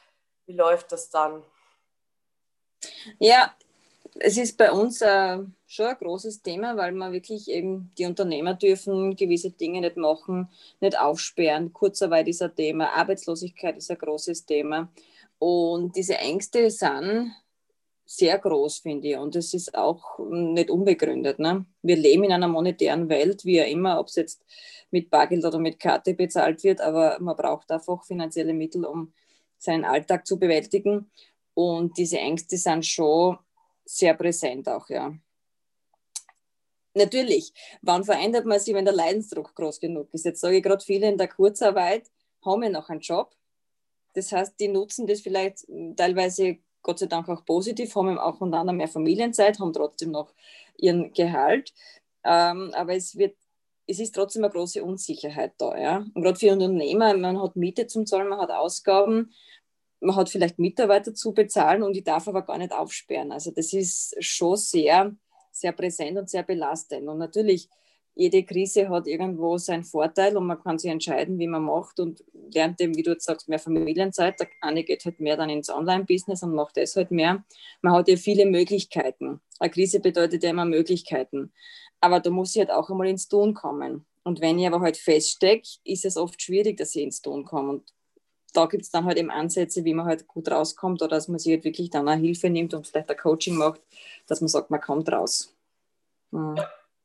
wie 0.46 0.54
läuft 0.54 0.92
das 0.92 1.10
dann? 1.10 1.46
Ja, 3.19 3.56
es 4.19 4.38
ist 4.38 4.58
bei 4.58 4.72
uns 4.72 5.02
äh, 5.02 5.38
schon 5.68 5.86
ein 5.86 5.98
großes 5.98 6.42
Thema, 6.42 6.75
weil 6.75 6.92
man 6.92 7.13
wirklich 7.13 7.50
eben 7.50 7.92
die 7.98 8.06
Unternehmer 8.06 8.54
dürfen 8.54 9.16
gewisse 9.16 9.52
Dinge 9.52 9.81
nicht 9.81 9.98
machen, 9.98 10.50
nicht 10.80 11.00
aufsperren. 11.00 11.72
Kurzarbeit 11.72 12.28
ist 12.28 12.42
ein 12.42 12.56
Thema, 12.56 12.92
Arbeitslosigkeit 12.94 13.78
ist 13.78 13.90
ein 13.90 13.98
großes 13.98 14.46
Thema. 14.46 14.92
Und 15.40 15.96
diese 15.96 16.18
Ängste 16.18 16.69
sind 16.69 17.34
sehr 18.06 18.38
groß, 18.38 18.80
finde 18.80 19.08
ich. 19.08 19.18
Und 19.18 19.36
es 19.36 19.54
ist 19.54 19.74
auch 19.75 20.19
nicht 20.19 20.69
unbegründet. 20.69 21.40
Ne? 21.40 21.66
Wir 21.81 21.96
leben 21.96 22.25
in 22.25 22.34
einer 22.34 22.50
monetären 22.50 23.08
Welt, 23.08 23.46
wie 23.46 23.58
ja 23.58 23.63
immer, 23.63 24.00
ob 24.00 24.08
es 24.08 24.16
jetzt 24.16 24.44
mit 24.92 25.10
Bargeld 25.10 25.46
oder 25.46 25.60
mit 25.60 25.80
Karte 25.80 26.13
bezahlt 26.13 26.63
wird, 26.63 26.81
aber 26.81 27.18
man 27.22 27.38
braucht 27.38 27.72
einfach 27.72 28.04
finanzielle 28.04 28.54
Mittel, 28.54 28.84
um 28.86 29.13
seinen 29.58 29.86
Alltag 29.86 30.28
zu 30.28 30.38
bewältigen. 30.38 31.10
Und 31.54 31.98
diese 31.98 32.18
Ängste 32.19 32.58
sind 32.58 32.86
schon 32.86 33.38
sehr 33.98 34.13
präsent 34.13 34.67
auch, 34.69 34.89
ja. 34.89 35.13
Natürlich, 36.93 37.53
wann 37.81 38.03
verändert 38.03 38.45
man 38.45 38.60
sich, 38.60 38.74
wenn 38.74 38.86
der 38.86 38.93
Leidensdruck 38.93 39.55
groß 39.55 39.79
genug 39.79 40.13
ist? 40.13 40.25
Jetzt 40.25 40.41
sage 40.41 40.57
ich 40.57 40.63
gerade, 40.63 40.83
viele 40.83 41.10
in 41.10 41.17
der 41.17 41.29
Kurzarbeit 41.29 42.12
haben 42.45 42.63
ja 42.63 42.69
noch 42.69 42.89
einen 42.89 43.00
Job. 43.00 43.33
Das 44.13 44.31
heißt, 44.31 44.60
die 44.60 44.67
nutzen 44.67 45.07
das 45.07 45.21
vielleicht 45.21 45.65
teilweise 45.95 46.57
Gott 46.81 47.00
sei 47.00 47.05
Dank 47.05 47.29
auch 47.29 47.45
positiv, 47.45 47.95
haben 47.95 48.17
auch 48.17 48.41
unter 48.41 48.57
anderem 48.57 48.77
mehr 48.77 48.88
Familienzeit, 48.89 49.60
haben 49.60 49.71
trotzdem 49.71 50.12
noch 50.12 50.33
ihren 50.77 51.13
Gehalt. 51.13 51.74
Ähm, 52.24 52.71
aber 52.74 52.95
es 52.95 53.17
wird 53.17 53.36
es 53.88 54.00
ist 54.00 54.15
trotzdem 54.15 54.43
eine 54.43 54.53
große 54.53 54.83
Unsicherheit 54.83 55.53
da. 55.57 55.77
Ja? 55.77 55.98
Und 56.13 56.21
gerade 56.21 56.39
für 56.39 56.51
Unternehmer, 56.53 57.15
man 57.17 57.41
hat 57.41 57.55
Miete 57.55 57.88
zum 57.88 58.05
Zahlen, 58.05 58.29
man 58.29 58.39
hat 58.39 58.51
Ausgaben 58.51 59.33
man 60.01 60.15
hat 60.15 60.29
vielleicht 60.29 60.60
Mitarbeiter 60.60 61.13
zu 61.13 61.34
bezahlen 61.34 61.84
und 61.84 61.96
ich 61.96 62.03
darf 62.03 62.27
aber 62.27 62.41
gar 62.41 62.58
nicht 62.58 62.74
aufsperren. 62.74 63.31
Also 63.31 63.51
das 63.51 63.72
ist 63.72 64.15
schon 64.20 64.58
sehr, 64.58 65.15
sehr 65.51 65.72
präsent 65.72 66.17
und 66.17 66.29
sehr 66.29 66.43
belastend. 66.43 67.08
Und 67.08 67.20
natürlich, 67.20 67.70
jede 68.15 68.43
Krise 68.43 68.89
hat 68.89 69.08
irgendwo 69.08 69.58
seinen 69.58 69.84
Vorteil 69.84 70.36
und 70.36 70.48
man 70.48 70.62
kann 70.62 70.77
sich 70.77 70.91
entscheiden, 70.91 71.39
wie 71.39 71.48
man 71.48 71.63
macht 71.63 72.00
und 72.00 72.24
lernt 72.53 72.79
dem, 72.79 72.96
wie 72.96 73.03
du 73.03 73.12
jetzt 73.12 73.25
sagst, 73.25 73.48
mehr 73.48 73.60
Familienzeit. 73.60 74.39
Der 74.39 74.48
eine 74.62 74.84
geht 74.84 75.05
halt 75.05 75.20
mehr 75.20 75.38
dann 75.38 75.50
ins 75.50 75.70
Online-Business 75.70 76.43
und 76.43 76.55
macht 76.55 76.77
das 76.77 76.96
halt 76.96 77.12
mehr. 77.12 77.43
Man 77.81 77.93
hat 77.93 78.10
ja 78.10 78.17
viele 78.17 78.46
Möglichkeiten. 78.46 79.39
Eine 79.60 79.70
Krise 79.72 80.00
bedeutet 80.00 80.43
ja 80.43 80.50
immer 80.50 80.65
Möglichkeiten. 80.65 81.53
Aber 82.01 82.20
da 82.20 82.31
muss 82.31 82.55
ich 82.55 82.60
halt 82.60 82.72
auch 82.72 82.89
einmal 82.89 83.08
ins 83.08 83.27
Tun 83.27 83.53
kommen. 83.53 84.05
Und 84.24 84.41
wenn 84.41 84.60
ich 84.60 84.67
aber 84.67 84.81
halt 84.81 84.98
feststecke, 84.98 85.67
ist 85.84 86.05
es 86.05 86.17
oft 86.17 86.41
schwierig, 86.41 86.77
dass 86.77 86.96
ich 86.96 87.03
ins 87.03 87.22
Tun 87.22 87.46
komme. 87.46 87.70
Und 87.70 87.93
da 88.53 88.65
gibt 88.65 88.84
es 88.84 88.91
dann 88.91 89.05
halt 89.05 89.17
eben 89.17 89.31
Ansätze, 89.31 89.86
wie 89.86 89.93
man 89.93 90.05
halt 90.05 90.27
gut 90.27 90.50
rauskommt 90.50 91.01
oder 91.01 91.15
dass 91.15 91.27
man 91.27 91.39
sich 91.39 91.53
halt 91.53 91.63
wirklich 91.63 91.89
dann 91.89 92.08
eine 92.08 92.22
Hilfe 92.22 92.50
nimmt 92.50 92.74
und 92.74 92.88
vielleicht 92.88 93.10
ein 93.10 93.17
Coaching 93.17 93.55
macht, 93.55 93.81
dass 94.27 94.41
man 94.41 94.48
sagt, 94.48 94.70
man 94.70 94.81
kommt 94.81 95.12
raus. 95.12 95.55
Mhm. 96.31 96.60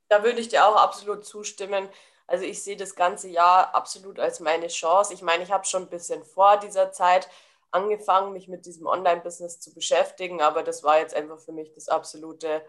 Da 0.08 0.22
würde 0.22 0.40
ich 0.40 0.48
dir 0.48 0.66
auch 0.66 0.76
absolut 0.76 1.24
zustimmen. 1.24 1.88
Also 2.26 2.44
ich 2.44 2.62
sehe 2.62 2.76
das 2.76 2.94
ganze 2.94 3.28
Jahr 3.28 3.74
absolut 3.74 4.18
als 4.18 4.40
meine 4.40 4.68
Chance. 4.68 5.14
Ich 5.14 5.22
meine, 5.22 5.42
ich 5.42 5.52
habe 5.52 5.64
schon 5.64 5.82
ein 5.82 5.90
bisschen 5.90 6.24
vor 6.24 6.58
dieser 6.58 6.92
Zeit 6.92 7.28
angefangen, 7.70 8.32
mich 8.32 8.48
mit 8.48 8.66
diesem 8.66 8.86
Online-Business 8.86 9.60
zu 9.60 9.74
beschäftigen, 9.74 10.40
aber 10.40 10.62
das 10.62 10.82
war 10.82 10.98
jetzt 10.98 11.14
einfach 11.14 11.38
für 11.38 11.52
mich 11.52 11.72
das 11.72 11.88
absolute 11.88 12.64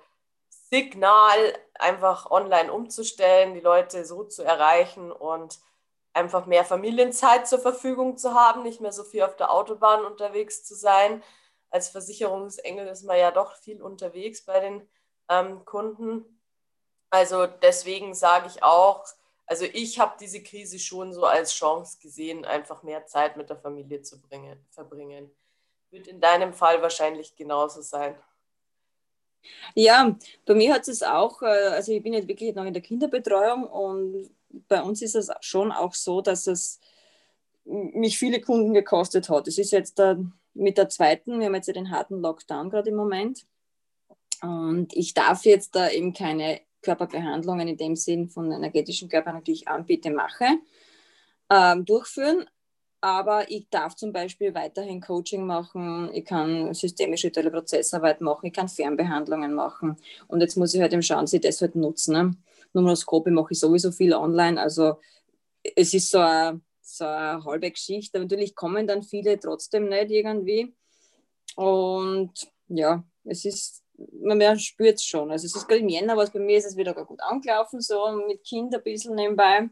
Signal, 0.49 1.53
einfach 1.75 2.29
online 2.29 2.71
umzustellen, 2.71 3.53
die 3.53 3.61
Leute 3.61 4.05
so 4.05 4.23
zu 4.23 4.43
erreichen 4.43 5.11
und 5.11 5.59
einfach 6.17 6.47
mehr 6.47 6.65
Familienzeit 6.65 7.47
zur 7.47 7.59
Verfügung 7.59 8.17
zu 8.17 8.33
haben, 8.33 8.63
nicht 8.63 8.81
mehr 8.81 8.91
so 8.91 9.03
viel 9.03 9.23
auf 9.23 9.35
der 9.35 9.51
Autobahn 9.51 10.03
unterwegs 10.03 10.63
zu 10.63 10.75
sein. 10.75 11.23
als 11.69 11.89
Versicherungsengel 11.89 12.87
ist 12.87 13.03
man 13.03 13.17
ja 13.17 13.29
doch 13.31 13.55
viel 13.57 13.81
unterwegs 13.81 14.45
bei 14.45 14.59
den 14.59 14.87
ähm, 15.29 15.65
Kunden. 15.65 16.41
Also 17.09 17.45
deswegen 17.45 18.13
sage 18.13 18.47
ich 18.47 18.63
auch, 18.63 19.05
also 19.45 19.65
ich 19.65 19.99
habe 19.99 20.15
diese 20.19 20.41
Krise 20.43 20.79
schon 20.79 21.13
so 21.13 21.25
als 21.25 21.53
Chance 21.53 21.99
gesehen, 22.01 22.45
einfach 22.45 22.83
mehr 22.83 23.05
Zeit 23.05 23.37
mit 23.37 23.49
der 23.49 23.57
Familie 23.57 24.01
zu 24.01 24.21
bringen, 24.21 24.65
verbringen. 24.71 25.31
Wird 25.89 26.07
in 26.07 26.19
deinem 26.19 26.53
Fall 26.53 26.81
wahrscheinlich 26.81 27.35
genauso 27.35 27.81
sein. 27.81 28.17
Ja, 29.75 30.17
bei 30.45 30.55
mir 30.55 30.73
hat 30.73 30.87
es 30.87 31.03
auch, 31.03 31.41
äh, 31.41 31.45
also 31.45 31.91
ich 31.91 32.03
bin 32.03 32.13
jetzt 32.13 32.27
wirklich 32.27 32.53
noch 32.55 32.65
in 32.65 32.73
der 32.73 32.81
Kinderbetreuung 32.81 33.63
und 33.65 34.29
bei 34.67 34.81
uns 34.81 35.01
ist 35.01 35.15
es 35.15 35.29
schon 35.41 35.71
auch 35.71 35.93
so, 35.93 36.21
dass 36.21 36.47
es 36.47 36.79
mich 37.65 38.17
viele 38.17 38.41
Kunden 38.41 38.73
gekostet 38.73 39.29
hat. 39.29 39.47
Es 39.47 39.57
ist 39.57 39.71
jetzt 39.71 40.01
mit 40.53 40.77
der 40.77 40.89
zweiten, 40.89 41.39
wir 41.39 41.47
haben 41.47 41.55
jetzt 41.55 41.67
ja 41.67 41.73
den 41.73 41.91
harten 41.91 42.21
Lockdown 42.21 42.69
gerade 42.69 42.89
im 42.89 42.95
Moment. 42.95 43.45
Und 44.41 44.93
ich 44.93 45.13
darf 45.13 45.45
jetzt 45.45 45.75
da 45.75 45.89
eben 45.89 46.13
keine 46.13 46.61
Körperbehandlungen 46.81 47.67
in 47.67 47.77
dem 47.77 47.95
Sinn 47.95 48.29
von 48.29 48.51
energetischen 48.51 49.09
Körpern, 49.09 49.43
die 49.43 49.51
ich 49.51 49.67
anbiete, 49.67 50.11
mache, 50.11 50.45
ähm, 51.49 51.85
durchführen. 51.85 52.45
Aber 53.07 53.49
ich 53.49 53.69
darf 53.69 53.95
zum 53.95 54.11
Beispiel 54.11 54.53
weiterhin 54.53 54.99
Coaching 54.99 55.45
machen, 55.45 56.09
ich 56.13 56.25
kann 56.25 56.73
systemische 56.73 57.31
Prozessarbeit 57.31 58.19
machen, 58.19 58.47
ich 58.47 58.53
kann 58.53 58.67
Fernbehandlungen 58.67 59.53
machen. 59.53 59.95
Und 60.27 60.41
jetzt 60.41 60.57
muss 60.57 60.73
ich 60.73 60.81
halt 60.81 60.91
eben 60.91 61.01
schauen, 61.01 61.21
dass 61.21 61.31
ich 61.31 61.39
das 61.39 61.61
halt 61.61 61.77
nutzen. 61.77 62.13
Ne? 62.13 62.35
Numeroskope 62.73 63.31
mache 63.31 63.53
ich 63.53 63.59
sowieso 63.61 63.93
viel 63.93 64.13
online. 64.13 64.59
Also 64.59 64.99
es 65.73 65.93
ist 65.93 66.11
so 66.11 66.19
eine, 66.19 66.59
so 66.81 67.05
eine 67.05 67.45
halbe 67.45 67.71
Geschichte. 67.71 68.19
Natürlich 68.19 68.55
kommen 68.55 68.85
dann 68.87 69.03
viele 69.03 69.39
trotzdem 69.39 69.87
nicht 69.87 70.11
irgendwie. 70.11 70.75
Und 71.55 72.33
ja, 72.67 73.05
es 73.23 73.45
ist 73.45 73.85
man 74.21 74.59
spürt 74.59 74.95
es 74.95 75.05
schon. 75.05 75.31
Also 75.31 75.45
es 75.45 75.55
ist 75.55 75.65
gerade 75.65 75.79
im 75.79 75.87
Jänner, 75.87 76.17
was 76.17 76.31
bei 76.31 76.39
mir 76.39 76.57
ist 76.57 76.65
es 76.65 76.75
wieder 76.75 76.93
gut 76.93 77.21
angelaufen, 77.21 77.79
so 77.79 78.11
mit 78.27 78.43
Kind 78.43 78.75
ein 78.75 78.83
bisschen 78.83 79.15
nebenbei. 79.15 79.69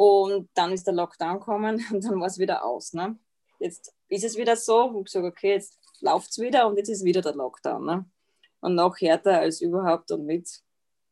Und 0.00 0.48
dann 0.54 0.72
ist 0.72 0.86
der 0.86 0.94
Lockdown 0.94 1.40
gekommen 1.40 1.84
und 1.92 2.02
dann 2.02 2.18
war 2.18 2.26
es 2.26 2.38
wieder 2.38 2.64
aus. 2.64 2.94
Ne? 2.94 3.18
Jetzt 3.58 3.92
ist 4.08 4.24
es 4.24 4.38
wieder 4.38 4.56
so, 4.56 4.84
und 4.84 5.06
ich 5.06 5.12
sage, 5.12 5.26
okay, 5.26 5.50
jetzt 5.50 5.78
läuft 6.00 6.30
es 6.30 6.38
wieder 6.38 6.66
und 6.66 6.78
jetzt 6.78 6.88
ist 6.88 7.04
wieder 7.04 7.20
der 7.20 7.34
Lockdown. 7.34 7.84
Ne? 7.84 8.10
Und 8.60 8.76
noch 8.76 8.98
härter 8.98 9.40
als 9.40 9.60
überhaupt 9.60 10.10
und 10.10 10.24
mit 10.24 10.48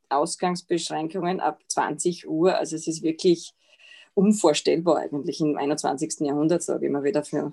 Ausgangsbeschränkungen 0.09 1.39
ab 1.39 1.61
20 1.69 2.31
Uhr. 2.31 2.57
Also 2.57 2.77
es 2.77 2.87
ist 2.87 3.03
wirklich 3.03 3.53
unvorstellbar 4.15 4.97
eigentlich 4.97 5.43
im 5.43 5.59
21. 5.59 6.21
Jahrhundert, 6.21 6.63
sage 6.63 6.87
ich 6.87 6.91
mal 6.91 7.05
wieder 7.05 7.23
für 7.23 7.53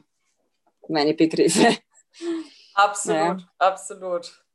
meine 0.88 1.16
Begriffe. 1.16 1.78
Absolut, 2.76 3.42
ja. 3.42 3.50
absolut. 3.58 4.46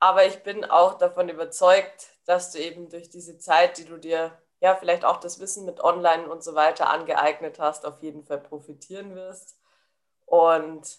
Aber 0.00 0.26
ich 0.26 0.42
bin 0.42 0.64
auch 0.64 0.98
davon 0.98 1.28
überzeugt, 1.28 2.08
dass 2.24 2.50
du 2.50 2.58
eben 2.58 2.88
durch 2.88 3.08
diese 3.08 3.38
Zeit, 3.38 3.78
die 3.78 3.84
du 3.84 3.98
dir 3.98 4.32
ja 4.64 4.74
vielleicht 4.74 5.04
auch 5.04 5.18
das 5.18 5.38
Wissen 5.40 5.64
mit 5.64 5.82
Online 5.82 6.26
und 6.28 6.42
so 6.42 6.54
weiter 6.54 6.90
angeeignet 6.90 7.58
hast, 7.58 7.86
auf 7.86 8.02
jeden 8.02 8.24
Fall 8.24 8.38
profitieren 8.38 9.14
wirst. 9.14 9.58
Und 10.24 10.98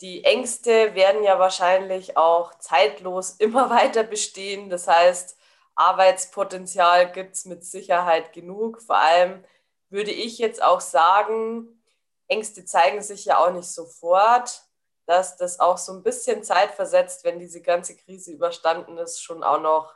die 0.00 0.24
Ängste 0.24 0.94
werden 0.94 1.22
ja 1.22 1.38
wahrscheinlich 1.38 2.16
auch 2.16 2.58
zeitlos 2.58 3.30
immer 3.38 3.70
weiter 3.70 4.02
bestehen. 4.02 4.70
Das 4.70 4.88
heißt, 4.88 5.36
Arbeitspotenzial 5.74 7.12
gibt 7.12 7.34
es 7.34 7.44
mit 7.44 7.64
Sicherheit 7.64 8.32
genug. 8.32 8.82
Vor 8.82 8.96
allem 8.96 9.44
würde 9.90 10.10
ich 10.10 10.38
jetzt 10.38 10.62
auch 10.62 10.80
sagen, 10.80 11.82
Ängste 12.26 12.64
zeigen 12.64 13.02
sich 13.02 13.26
ja 13.26 13.38
auch 13.38 13.52
nicht 13.52 13.70
sofort 13.70 14.64
dass 15.06 15.36
das 15.36 15.60
auch 15.60 15.78
so 15.78 15.92
ein 15.92 16.02
bisschen 16.02 16.42
Zeit 16.42 16.72
versetzt, 16.72 17.24
wenn 17.24 17.38
diese 17.38 17.60
ganze 17.60 17.96
Krise 17.96 18.32
überstanden 18.32 18.98
ist, 18.98 19.20
schon 19.22 19.42
auch 19.42 19.60
noch 19.60 19.94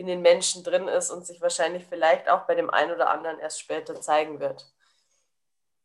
in 0.00 0.06
den 0.06 0.22
Menschen 0.22 0.64
drin 0.64 0.88
ist 0.88 1.10
und 1.10 1.26
sich 1.26 1.42
wahrscheinlich 1.42 1.84
vielleicht 1.84 2.28
auch 2.30 2.46
bei 2.46 2.54
dem 2.54 2.70
einen 2.70 2.92
oder 2.92 3.10
anderen 3.10 3.38
erst 3.38 3.60
später 3.60 4.00
zeigen 4.00 4.40
wird. 4.40 4.66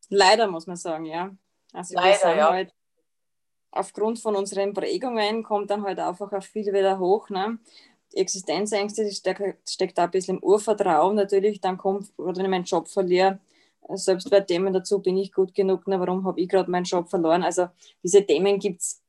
Leider 0.10 0.48
muss 0.48 0.68
man 0.68 0.78
sagen, 0.78 1.04
ja. 1.04 1.36
Also 1.74 1.96
Leider, 1.96 2.36
ja. 2.36 2.50
Halt, 2.50 2.74
aufgrund 3.72 4.20
von 4.20 4.38
unseren 4.38 4.74
Prägungen 4.74 5.44
kommt 5.44 5.70
dann 5.70 5.84
halt 5.84 6.00
einfach 6.00 6.32
auch 6.32 6.44
viel 6.44 6.72
wieder 6.72 6.98
hoch. 6.98 7.30
Ne? 7.30 7.60
Die 8.14 8.18
Existenzängste 8.18 9.12
steckt, 9.12 9.70
steckt 9.70 9.98
da 9.98 10.06
ein 10.06 10.12
bisschen 10.12 10.38
im 10.38 10.44
Urvertrauen 10.44 11.16
natürlich. 11.16 11.60
Dann 11.60 11.78
kommt, 11.78 12.08
oder 12.18 12.38
wenn 12.38 12.46
ich 12.46 12.52
meinen 12.52 12.64
Job 12.64 12.88
verliere, 12.88 13.40
selbst 13.96 14.30
bei 14.30 14.40
Themen 14.40 14.72
dazu 14.72 15.00
bin 15.00 15.18
ich 15.18 15.34
gut 15.34 15.54
genug, 15.54 15.84
na, 15.88 16.00
warum 16.00 16.26
habe 16.26 16.40
ich 16.40 16.48
gerade 16.48 16.72
meinen 16.72 16.86
Job 16.86 17.10
verloren? 17.10 17.44
Also 17.44 17.68
diese 18.02 18.26
Themen 18.26 18.60
gibt 18.60 18.82
es 18.82 19.04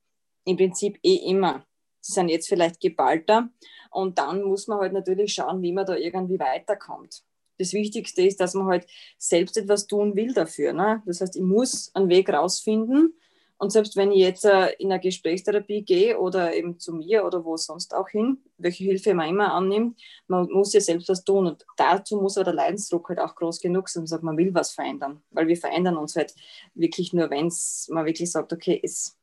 im 0.44 0.56
Prinzip 0.56 0.98
eh 1.04 1.30
immer. 1.30 1.64
Sie 2.00 2.12
sind 2.12 2.28
jetzt 2.28 2.48
vielleicht 2.48 2.80
geballter 2.80 3.48
und 3.96 4.18
dann 4.18 4.42
muss 4.42 4.68
man 4.68 4.78
halt 4.78 4.92
natürlich 4.92 5.32
schauen, 5.34 5.62
wie 5.62 5.72
man 5.72 5.86
da 5.86 5.96
irgendwie 5.96 6.38
weiterkommt. 6.38 7.22
Das 7.58 7.72
Wichtigste 7.72 8.22
ist, 8.22 8.38
dass 8.40 8.52
man 8.54 8.66
halt 8.66 8.86
selbst 9.16 9.56
etwas 9.56 9.86
tun 9.86 10.14
will 10.14 10.34
dafür. 10.34 10.74
Ne? 10.74 11.02
Das 11.06 11.22
heißt, 11.22 11.36
ich 11.36 11.42
muss 11.42 11.90
einen 11.94 12.10
Weg 12.10 12.28
rausfinden 12.28 13.14
und 13.58 13.72
selbst 13.72 13.96
wenn 13.96 14.12
ich 14.12 14.18
jetzt 14.18 14.44
äh, 14.44 14.72
in 14.78 14.92
eine 14.92 15.00
Gesprächstherapie 15.00 15.82
gehe 15.82 16.18
oder 16.18 16.54
eben 16.54 16.78
zu 16.78 16.92
mir 16.92 17.24
oder 17.24 17.42
wo 17.44 17.56
sonst 17.56 17.94
auch 17.94 18.08
hin, 18.08 18.38
welche 18.58 18.84
Hilfe 18.84 19.14
man 19.14 19.30
immer 19.30 19.54
annimmt, 19.54 19.98
man 20.28 20.50
muss 20.50 20.74
ja 20.74 20.80
selbst 20.80 21.08
was 21.08 21.24
tun. 21.24 21.46
Und 21.46 21.64
dazu 21.78 22.20
muss 22.20 22.36
aber 22.36 22.44
der 22.44 22.54
Leidensdruck 22.54 23.08
halt 23.08 23.18
auch 23.18 23.34
groß 23.34 23.60
genug 23.60 23.88
sein. 23.88 24.06
Sagt, 24.06 24.22
man 24.22 24.36
will 24.36 24.52
was 24.52 24.72
verändern. 24.72 25.22
Weil 25.30 25.48
wir 25.48 25.56
verändern 25.56 25.96
uns 25.96 26.16
halt 26.16 26.34
wirklich 26.74 27.14
nur, 27.14 27.30
wenn 27.30 27.50
man 27.88 28.04
wirklich 28.04 28.30
sagt, 28.30 28.52
okay, 28.52 28.78
es 28.82 29.16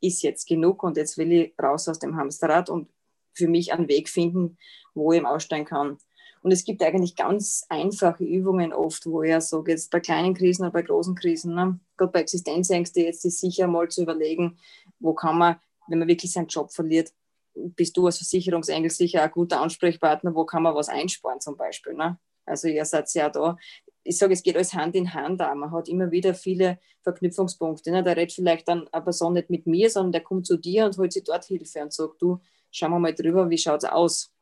ist 0.00 0.22
jetzt 0.22 0.48
genug 0.48 0.82
und 0.82 0.96
jetzt 0.96 1.16
will 1.16 1.30
ich 1.30 1.54
raus 1.62 1.88
aus 1.88 2.00
dem 2.00 2.16
Hamsterrad 2.16 2.68
und 2.68 2.88
für 3.36 3.48
mich 3.48 3.72
einen 3.72 3.88
Weg 3.88 4.08
finden, 4.08 4.56
wo 4.94 5.12
ich 5.12 5.24
aussteigen 5.24 5.66
kann. 5.66 5.98
Und 6.42 6.52
es 6.52 6.64
gibt 6.64 6.82
eigentlich 6.82 7.16
ganz 7.16 7.66
einfache 7.68 8.24
Übungen 8.24 8.72
oft, 8.72 9.06
wo 9.06 9.22
er 9.22 9.40
so 9.40 9.64
jetzt 9.66 9.90
bei 9.90 10.00
kleinen 10.00 10.34
Krisen 10.34 10.62
oder 10.62 10.72
bei 10.72 10.82
großen 10.82 11.14
Krisen, 11.14 11.54
ne? 11.54 11.80
gerade 11.96 12.12
bei 12.12 12.20
Existenzängste 12.20 13.00
jetzt 13.00 13.24
ist 13.24 13.40
sicher 13.40 13.66
mal 13.66 13.88
zu 13.88 14.02
überlegen, 14.02 14.56
wo 15.00 15.12
kann 15.12 15.38
man, 15.38 15.56
wenn 15.88 15.98
man 15.98 16.08
wirklich 16.08 16.32
seinen 16.32 16.46
Job 16.46 16.72
verliert, 16.72 17.12
bist 17.54 17.96
du 17.96 18.06
als 18.06 18.18
Versicherungsengel 18.18 18.90
sicher 18.90 19.22
ein 19.22 19.30
guter 19.30 19.60
Ansprechpartner, 19.60 20.34
wo 20.34 20.44
kann 20.44 20.62
man 20.62 20.74
was 20.74 20.88
einsparen 20.88 21.40
zum 21.40 21.56
Beispiel. 21.56 21.94
Ne? 21.94 22.18
Also 22.44 22.68
ihr 22.68 22.84
seid 22.84 23.12
ja 23.14 23.28
da. 23.28 23.56
Ich 24.04 24.18
sage, 24.18 24.34
es 24.34 24.42
geht 24.42 24.54
alles 24.54 24.72
Hand 24.72 24.94
in 24.94 25.12
Hand 25.12 25.40
da. 25.40 25.52
Man 25.54 25.72
hat 25.72 25.88
immer 25.88 26.10
wieder 26.10 26.34
viele 26.34 26.78
Verknüpfungspunkte. 27.02 27.90
Ne? 27.90 28.02
Da 28.04 28.12
redet 28.12 28.32
vielleicht 28.32 28.68
dann 28.68 28.86
eine 28.92 29.02
Person 29.02 29.32
nicht 29.32 29.50
mit 29.50 29.66
mir, 29.66 29.90
sondern 29.90 30.12
der 30.12 30.20
kommt 30.20 30.46
zu 30.46 30.56
dir 30.56 30.86
und 30.86 30.96
holt 30.96 31.12
sich 31.12 31.24
dort 31.24 31.44
Hilfe 31.44 31.82
und 31.82 31.92
sagt, 31.92 32.22
du, 32.22 32.40
schauen 32.76 32.90
wir 32.90 32.98
mal 32.98 33.14
drüber, 33.14 33.48
wie 33.48 33.58
schaut 33.58 33.84
es 33.84 33.90
aus? 33.90 34.32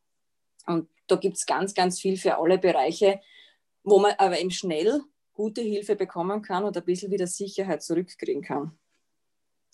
Und 0.66 0.88
da 1.06 1.16
gibt 1.16 1.36
es 1.36 1.46
ganz, 1.46 1.74
ganz 1.74 2.00
viel 2.00 2.16
für 2.16 2.38
alle 2.38 2.58
Bereiche, 2.58 3.20
wo 3.82 3.98
man 3.98 4.14
aber 4.18 4.38
eben 4.38 4.50
schnell 4.50 5.02
gute 5.32 5.60
Hilfe 5.60 5.96
bekommen 5.96 6.42
kann 6.42 6.64
und 6.64 6.76
ein 6.76 6.84
bisschen 6.84 7.10
wieder 7.10 7.26
Sicherheit 7.26 7.82
zurückkriegen 7.82 8.42
kann. 8.42 8.78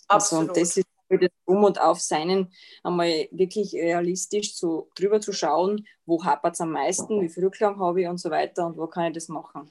Absolut. 0.09 0.50
Also, 0.50 0.52
und 0.52 0.57
das 0.61 0.76
ist 0.76 0.87
das 1.09 1.31
um 1.45 1.64
und 1.64 1.81
auf 1.81 2.00
seinen 2.00 2.52
einmal 2.85 3.29
wirklich 3.33 3.75
realistisch 3.75 4.55
zu, 4.55 4.88
drüber 4.95 5.21
zu 5.21 5.33
schauen, 5.33 5.87
wo 6.07 6.25
hapert 6.25 6.55
es 6.55 6.61
am 6.61 6.71
meisten, 6.71 7.21
wie 7.21 7.29
viel 7.29 7.45
Rückgang 7.45 7.81
habe 7.81 8.02
ich 8.02 8.09
und 8.09 8.19
so 8.19 8.31
weiter 8.31 8.67
und 8.67 8.76
wo 8.76 8.87
kann 8.87 9.09
ich 9.09 9.14
das 9.14 9.29
machen. 9.29 9.71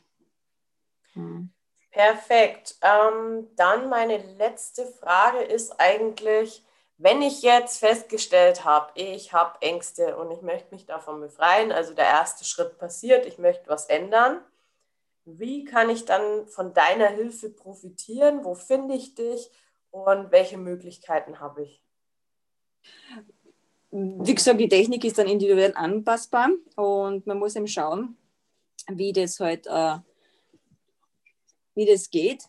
Hm. 1.13 1.49
Perfekt. 1.91 2.75
Ähm, 2.81 3.47
dann 3.55 3.89
meine 3.89 4.17
letzte 4.37 4.85
Frage 4.85 5.39
ist 5.39 5.79
eigentlich, 5.79 6.63
wenn 6.99 7.21
ich 7.21 7.41
jetzt 7.41 7.79
festgestellt 7.79 8.65
habe, 8.65 8.91
ich 8.95 9.31
habe 9.31 9.61
Ängste 9.61 10.17
und 10.17 10.31
ich 10.31 10.41
möchte 10.41 10.73
mich 10.75 10.85
davon 10.85 11.21
befreien, 11.21 11.71
also 11.71 11.93
der 11.93 12.05
erste 12.05 12.43
Schritt 12.43 12.77
passiert, 12.77 13.25
ich 13.25 13.37
möchte 13.37 13.69
was 13.69 13.85
ändern, 13.85 14.41
wie 15.23 15.63
kann 15.63 15.89
ich 15.89 16.03
dann 16.03 16.45
von 16.47 16.73
deiner 16.73 17.07
Hilfe 17.07 17.49
profitieren? 17.49 18.43
Wo 18.43 18.53
finde 18.53 18.95
ich 18.95 19.15
dich 19.15 19.49
und 19.91 20.31
welche 20.31 20.57
Möglichkeiten 20.57 21.39
habe 21.39 21.63
ich? 21.63 21.81
Wie 23.91 24.35
gesagt, 24.35 24.59
die 24.59 24.67
Technik 24.69 25.05
ist 25.05 25.17
dann 25.17 25.27
individuell 25.27 25.73
anpassbar 25.75 26.49
und 26.75 27.25
man 27.25 27.39
muss 27.39 27.55
eben 27.55 27.67
schauen, 27.67 28.17
wie 28.87 29.13
das 29.13 29.39
halt, 29.39 29.67
äh, 29.67 29.97
wie 31.75 31.85
das 31.85 32.09
geht. 32.09 32.43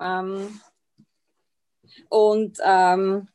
Ähm, 0.00 0.60
und 2.08 2.58
ähm, 2.64 3.28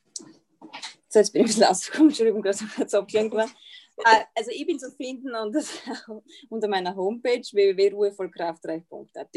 so, 1.09 1.19
jetzt 1.19 1.33
bin 1.33 1.41
ich 1.41 1.47
ein 1.47 1.49
bisschen 1.49 1.63
ausgekommen, 1.65 2.09
Entschuldigung, 2.09 2.41
gerade 2.43 2.57
kurz 2.75 2.93
abgelenkt 2.93 3.35
war. 3.35 3.49
Äh, 3.97 4.23
also 4.35 4.51
ich 4.53 4.65
bin 4.65 4.79
zu 4.79 4.91
finden 4.91 5.33
unter, 6.49 6.67
meiner 6.67 6.95
Homepage 6.95 7.41
www.ruhevollkraftreich.at. 7.41 9.35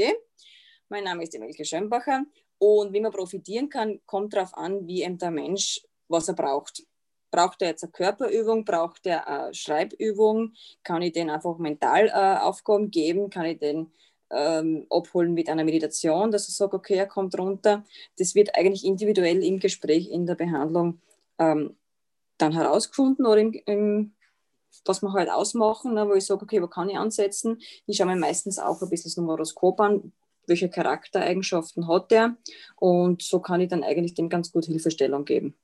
Mein 0.91 1.05
Name 1.05 1.23
ist 1.23 1.35
Emelke 1.35 1.65
Schönbacher 1.65 2.25
und 2.59 2.93
wie 2.93 3.01
man 3.01 3.11
profitieren 3.11 3.71
kann, 3.71 4.01
kommt 4.05 4.35
darauf 4.35 4.55
an, 4.55 4.87
wie 4.87 5.03
eben 5.03 5.17
der 5.17 5.31
Mensch, 5.31 5.81
was 6.09 6.29
er 6.29 6.35
braucht. 6.35 6.85
Braucht 7.31 7.63
er 7.63 7.69
jetzt 7.69 7.83
eine 7.83 7.93
Körperübung, 7.93 8.67
braucht 8.67 9.07
er 9.07 9.27
eine 9.27 9.55
Schreibübung, 9.55 10.53
kann 10.83 11.01
ich 11.01 11.13
den 11.13 11.31
einfach 11.31 11.57
mental 11.57 12.09
äh, 12.09 12.43
Aufgaben 12.43 12.91
geben, 12.91 13.31
kann 13.31 13.47
ich 13.47 13.59
den 13.59 13.91
ähm, 14.31 14.87
abholen 14.91 15.33
mit 15.33 15.49
einer 15.49 15.65
Meditation, 15.65 16.31
dass 16.31 16.49
er 16.49 16.53
sagt, 16.53 16.75
okay, 16.75 16.97
er 16.97 17.07
kommt 17.07 17.39
runter. 17.39 17.87
Das 18.19 18.35
wird 18.35 18.55
eigentlich 18.55 18.85
individuell 18.85 19.43
im 19.43 19.59
Gespräch, 19.59 20.11
in 20.11 20.27
der 20.27 20.35
Behandlung 20.35 21.01
ähm, 21.43 21.77
dann 22.39 22.53
herausgefunden 22.53 23.27
oder 23.27 23.41
im, 23.41 23.53
im, 23.67 24.15
was 24.85 25.03
wir 25.03 25.13
halt 25.13 25.31
ausmachen, 25.31 25.95
ne, 25.95 26.09
wo 26.09 26.15
ich 26.15 26.27
sage, 26.27 26.43
okay, 26.43 26.63
wo 26.63 26.67
kann 26.67 26.89
ich 26.89 26.99
ansetzen? 26.99 27.61
Ich 27.87 27.97
schaue 27.97 28.07
mir 28.07 28.17
meistens 28.17 28.59
auch 28.59 28.81
ein 28.83 28.89
bisschen 28.89 29.11
das 29.11 29.17
Numeroskop 29.17 29.81
an, 29.81 30.13
welche 30.47 30.69
Charaktereigenschaften 30.69 31.87
hat 31.87 32.11
er 32.13 32.37
und 32.77 33.23
so 33.23 33.41
kann 33.41 33.61
ich 33.61 33.69
dann 33.69 33.85
eigentlich 33.85 34.15
dem 34.15 34.29
ganz 34.29 34.51
gut 34.51 34.65
Hilfestellung 34.65 35.25
geben. 35.25 35.57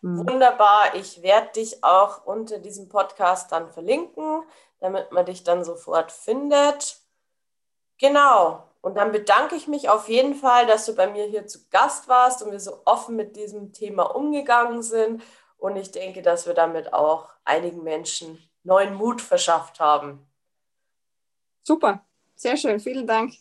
Mhm. 0.00 0.28
Wunderbar. 0.28 0.94
Ich 0.94 1.22
werde 1.22 1.52
dich 1.56 1.82
auch 1.82 2.24
unter 2.24 2.58
diesem 2.58 2.88
Podcast 2.88 3.50
dann 3.50 3.70
verlinken, 3.70 4.42
damit 4.80 5.10
man 5.10 5.26
dich 5.26 5.42
dann 5.42 5.64
sofort 5.64 6.12
findet. 6.12 6.98
Genau. 7.98 8.67
Und 8.80 8.96
dann 8.96 9.12
bedanke 9.12 9.56
ich 9.56 9.66
mich 9.66 9.88
auf 9.88 10.08
jeden 10.08 10.34
Fall, 10.34 10.66
dass 10.66 10.86
du 10.86 10.94
bei 10.94 11.08
mir 11.08 11.24
hier 11.26 11.46
zu 11.46 11.68
Gast 11.70 12.08
warst 12.08 12.42
und 12.42 12.52
wir 12.52 12.60
so 12.60 12.82
offen 12.84 13.16
mit 13.16 13.36
diesem 13.36 13.72
Thema 13.72 14.04
umgegangen 14.04 14.82
sind. 14.82 15.22
Und 15.56 15.76
ich 15.76 15.90
denke, 15.90 16.22
dass 16.22 16.46
wir 16.46 16.54
damit 16.54 16.92
auch 16.92 17.28
einigen 17.44 17.82
Menschen 17.82 18.38
neuen 18.62 18.94
Mut 18.94 19.20
verschafft 19.20 19.80
haben. 19.80 20.26
Super, 21.62 22.04
sehr 22.36 22.56
schön, 22.56 22.78
vielen 22.78 23.06
Dank. 23.06 23.34